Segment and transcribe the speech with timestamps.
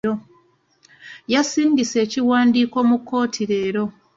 [1.33, 3.83] Yasindise ekiwandiiko mu kkooti leero.